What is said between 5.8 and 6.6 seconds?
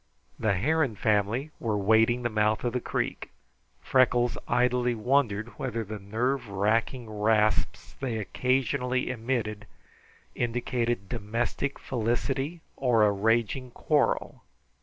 the nerve